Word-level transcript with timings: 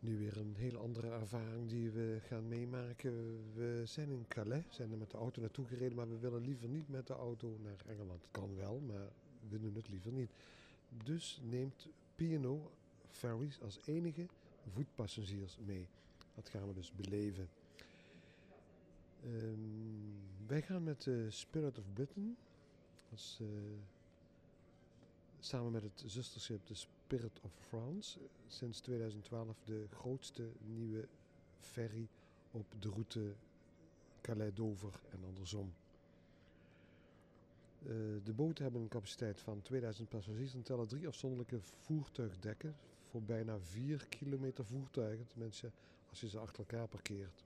Nu 0.00 0.18
weer 0.18 0.36
een 0.36 0.54
heel 0.56 0.76
andere 0.76 1.10
ervaring 1.10 1.68
die 1.68 1.90
we 1.90 2.18
gaan 2.28 2.48
meemaken. 2.48 3.40
We 3.54 3.82
zijn 3.84 4.10
in 4.10 4.24
Calais, 4.28 4.64
zijn 4.68 4.92
er 4.92 4.98
met 4.98 5.10
de 5.10 5.16
auto 5.16 5.40
naartoe 5.40 5.66
gereden, 5.66 5.96
maar 5.96 6.08
we 6.08 6.18
willen 6.18 6.44
liever 6.44 6.68
niet 6.68 6.88
met 6.88 7.06
de 7.06 7.12
auto 7.12 7.56
naar 7.62 7.84
Engeland. 7.86 8.26
Kan 8.30 8.56
wel, 8.56 8.80
maar 8.80 9.08
we 9.48 9.58
doen 9.58 9.74
het 9.74 9.88
liever 9.88 10.12
niet. 10.12 10.30
Dus 11.04 11.40
neemt 11.42 11.88
P&O 12.14 12.70
Ferries 13.10 13.60
als 13.60 13.78
enige 13.84 14.26
voetpassagiers 14.72 15.58
mee. 15.64 15.86
Dat 16.34 16.48
gaan 16.48 16.66
we 16.66 16.74
dus 16.74 16.92
beleven. 16.92 17.48
Ehm, 19.24 20.46
wij 20.46 20.62
gaan 20.62 20.82
met 20.82 21.02
de 21.02 21.30
Spirit 21.30 21.78
of 21.78 21.84
Britain. 21.92 22.36
Eh, 23.10 23.46
samen 25.40 25.72
met 25.72 25.82
het 25.82 26.02
zusterschip 26.06 26.66
de 26.66 26.74
Spirit 26.74 27.40
of 27.40 27.52
France. 27.68 28.18
Sinds 28.46 28.80
2012 28.80 29.56
de 29.64 29.86
grootste 29.90 30.48
nieuwe 30.60 31.08
ferry 31.58 32.08
op 32.50 32.66
de 32.78 32.88
route 32.88 33.32
Calais-Dover 34.20 35.00
en 35.10 35.24
andersom. 35.24 35.72
Uh, 37.82 37.88
de 38.24 38.32
boten 38.32 38.62
hebben 38.62 38.82
een 38.82 38.88
capaciteit 38.88 39.40
van 39.40 39.62
2000 39.62 40.08
passagiers 40.08 40.54
en 40.54 40.62
tellen 40.62 40.88
drie 40.88 41.06
afzonderlijke 41.06 41.60
voertuigdekken 41.60 42.74
voor 43.10 43.22
bijna 43.22 43.58
4 43.58 44.06
kilometer 44.08 44.64
voertuigen. 44.64 45.26
Tenminste, 45.26 45.70
als 46.10 46.20
je 46.20 46.28
ze 46.28 46.38
achter 46.38 46.58
elkaar 46.58 46.88
parkeert. 46.88 47.44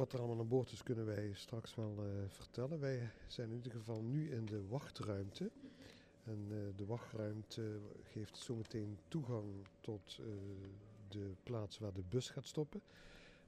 Wat 0.00 0.12
er 0.12 0.18
allemaal 0.18 0.38
aan 0.38 0.48
boord 0.48 0.72
is, 0.72 0.82
kunnen 0.82 1.06
wij 1.06 1.30
straks 1.34 1.74
wel 1.74 1.94
uh, 1.98 2.10
vertellen. 2.28 2.80
Wij 2.80 3.10
zijn 3.26 3.48
in 3.48 3.56
ieder 3.56 3.72
geval 3.72 4.02
nu 4.02 4.30
in 4.30 4.46
de 4.46 4.66
wachtruimte. 4.68 5.50
En 6.24 6.46
uh, 6.50 6.58
de 6.76 6.86
wachtruimte 6.86 7.80
geeft 8.04 8.36
zometeen 8.36 8.98
toegang 9.08 9.66
tot 9.80 10.18
uh, 10.20 10.26
de 11.08 11.32
plaats 11.42 11.78
waar 11.78 11.92
de 11.92 12.02
bus 12.08 12.30
gaat 12.30 12.46
stoppen. 12.46 12.80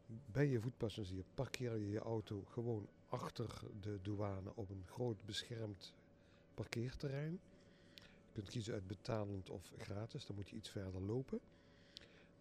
Ben 0.06 0.48
je 0.48 0.60
voetpassagier, 0.60 1.24
parkeer 1.34 1.76
je 1.76 1.90
je 1.90 1.98
auto 1.98 2.44
gewoon 2.44 2.88
achter 3.08 3.60
de 3.80 3.98
douane 4.02 4.50
op 4.54 4.70
een 4.70 4.84
groot 4.86 5.24
beschermd 5.24 5.94
parkeerterrein. 6.54 7.40
Je 8.26 8.32
kunt 8.32 8.48
kiezen 8.48 8.74
uit 8.74 8.86
betalend 8.86 9.50
of 9.50 9.72
gratis, 9.78 10.26
dan 10.26 10.36
moet 10.36 10.48
je 10.48 10.56
iets 10.56 10.70
verder 10.70 11.02
lopen. 11.02 11.40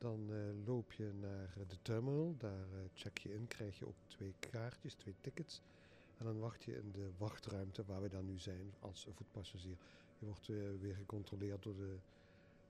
Dan 0.01 0.27
uh, 0.29 0.65
loop 0.65 0.93
je 0.93 1.11
naar 1.19 1.53
de 1.67 1.81
terminal, 1.81 2.35
daar 2.37 2.67
uh, 2.73 2.79
check 2.93 3.17
je 3.17 3.33
in, 3.33 3.47
krijg 3.47 3.79
je 3.79 3.87
ook 3.87 3.95
twee 4.07 4.33
kaartjes, 4.39 4.93
twee 4.93 5.15
tickets. 5.19 5.61
En 6.17 6.25
dan 6.25 6.39
wacht 6.39 6.63
je 6.63 6.75
in 6.75 6.91
de 6.91 7.09
wachtruimte 7.17 7.85
waar 7.85 8.01
we 8.01 8.09
dan 8.09 8.25
nu 8.25 8.39
zijn 8.39 8.73
als 8.79 9.07
voetpassagier. 9.15 9.77
Je 10.19 10.25
wordt 10.25 10.47
weer 10.81 10.95
gecontroleerd 10.95 11.63
door 11.63 11.75
de 11.75 11.95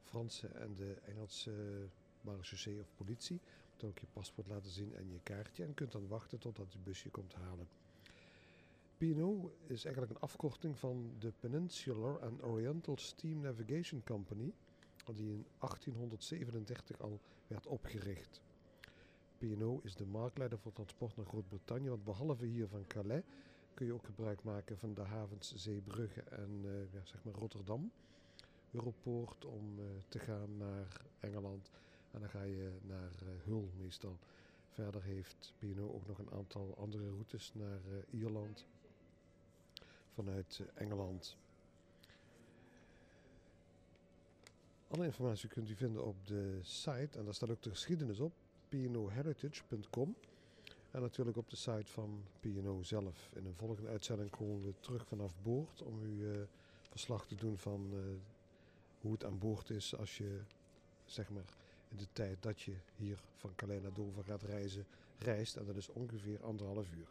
Franse 0.03 0.47
en 0.47 0.75
de 0.75 0.93
Engelse 1.05 1.51
marechaussee 2.21 2.79
of 2.79 2.91
politie. 2.95 3.39
Je 3.43 3.67
moet 3.71 3.83
ook 3.83 3.99
je 3.99 4.07
paspoort 4.13 4.47
laten 4.47 4.71
zien 4.71 4.95
en 4.95 5.11
je 5.11 5.19
kaartje. 5.23 5.63
En 5.63 5.73
kunt 5.73 5.91
dan 5.91 6.07
wachten 6.07 6.39
totdat 6.39 6.71
de 6.71 6.79
bus 6.83 7.03
je 7.03 7.09
komt 7.09 7.33
halen. 7.33 7.67
P&O 8.97 9.51
is 9.67 9.85
eigenlijk 9.85 10.13
een 10.13 10.21
afkorting 10.21 10.77
van 10.77 11.11
de 11.19 11.31
Peninsular 11.39 12.19
and 12.19 12.43
Oriental 12.43 12.97
Steam 12.97 13.41
Navigation 13.41 14.03
Company 14.03 14.53
die 15.05 15.31
in 15.31 15.45
1837 15.57 17.02
al 17.02 17.19
werd 17.47 17.67
opgericht. 17.67 18.41
P&O 19.38 19.80
is 19.83 19.95
de 19.95 20.05
marktleider 20.05 20.59
voor 20.59 20.73
transport 20.73 21.16
naar 21.16 21.25
Groot-Brittannië, 21.25 21.89
want 21.89 22.03
behalve 22.03 22.45
hier 22.45 22.67
van 22.67 22.88
Calais 22.88 23.23
kun 23.73 23.85
je 23.85 23.94
ook 23.94 24.05
gebruik 24.05 24.44
maken 24.44 24.77
van 24.77 24.94
de 24.94 25.02
havens 25.02 25.53
Zeebrugge 25.55 26.22
en 26.22 26.61
uh, 26.63 26.94
ja, 26.94 27.05
zeg 27.05 27.23
maar 27.23 27.33
Rotterdam. 27.33 27.91
Europoort 28.72 29.45
om 29.45 29.79
uh, 29.79 29.85
te 30.07 30.19
gaan 30.19 30.57
naar 30.57 31.02
Engeland 31.19 31.72
en 32.11 32.19
dan 32.19 32.29
ga 32.29 32.44
je 32.44 32.72
naar 32.81 33.11
uh, 33.23 33.29
Hull 33.44 33.69
meestal. 33.77 34.19
Verder 34.67 35.03
heeft 35.03 35.53
P&O 35.57 35.94
ook 35.94 36.07
nog 36.07 36.17
een 36.17 36.31
aantal 36.31 36.75
andere 36.78 37.09
routes 37.09 37.53
naar 37.53 37.81
Ierland 38.09 38.66
vanuit 40.13 40.62
Engeland. 40.73 41.38
Alle 44.91 45.06
informatie 45.06 45.50
kunt 45.50 45.69
u 45.69 45.75
vinden 45.75 46.06
op 46.06 46.28
de 46.28 46.59
site 46.62 47.18
en 47.18 47.25
daar 47.25 47.34
staat 47.34 47.50
ook 47.50 47.62
de 47.62 47.69
geschiedenis 47.69 48.19
op, 48.19 48.34
pnoheritage.com. 48.69 50.16
En 50.91 51.02
natuurlijk 51.02 51.38
op 51.38 51.50
de 51.50 51.56
site 51.56 51.91
van 51.91 52.24
P&O 52.40 52.84
zelf. 52.84 53.30
In 53.35 53.46
een 53.46 53.56
volgende 53.56 53.90
uitzending 53.90 54.30
komen 54.30 54.63
we 54.63 54.74
terug 54.80 55.07
vanaf 55.07 55.34
boord 55.41 55.81
om 55.81 56.03
u 56.03 56.07
uh, 56.07 56.41
verslag 56.90 57.28
te 57.28 57.35
doen 57.35 57.57
van 57.57 57.90
uh, 57.94 58.00
hoe 59.01 59.12
het 59.12 59.24
aan 59.24 59.38
boord 59.38 59.69
is 59.69 59.97
als 59.97 60.18
je 60.18 60.40
zeg 61.06 61.30
maar 61.30 61.56
in 61.90 61.97
de 61.97 62.07
tijd 62.13 62.44
dat 62.44 62.62
je 62.62 62.74
hier 62.96 63.19
van 63.35 63.56
Calais 63.56 63.81
naar 63.81 63.94
Dover 63.94 64.24
gaat 64.24 64.44
reizen, 64.44 64.85
reist. 65.18 65.56
En 65.56 65.66
dat 65.66 65.75
is 65.75 65.90
ongeveer 65.90 66.44
anderhalf 66.44 66.91
uur. 66.97 67.07